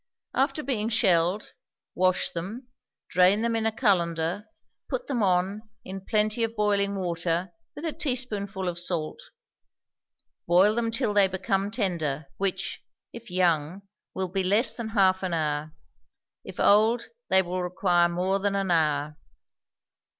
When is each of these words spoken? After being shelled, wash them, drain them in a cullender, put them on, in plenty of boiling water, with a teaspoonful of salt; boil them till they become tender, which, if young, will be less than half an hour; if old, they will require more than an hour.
After 0.33 0.63
being 0.63 0.89
shelled, 0.89 1.53
wash 1.93 2.31
them, 2.31 2.65
drain 3.07 3.43
them 3.43 3.55
in 3.55 3.67
a 3.67 3.71
cullender, 3.71 4.47
put 4.89 5.05
them 5.05 5.21
on, 5.21 5.69
in 5.85 6.01
plenty 6.07 6.43
of 6.43 6.55
boiling 6.55 6.95
water, 6.95 7.51
with 7.75 7.85
a 7.85 7.93
teaspoonful 7.93 8.67
of 8.67 8.79
salt; 8.79 9.21
boil 10.47 10.73
them 10.73 10.89
till 10.89 11.13
they 11.13 11.27
become 11.27 11.69
tender, 11.69 12.25
which, 12.37 12.83
if 13.13 13.29
young, 13.29 13.83
will 14.15 14.29
be 14.29 14.41
less 14.43 14.75
than 14.75 14.89
half 14.89 15.21
an 15.21 15.35
hour; 15.35 15.71
if 16.43 16.59
old, 16.59 17.09
they 17.29 17.43
will 17.43 17.61
require 17.61 18.09
more 18.09 18.39
than 18.39 18.55
an 18.55 18.71
hour. 18.71 19.19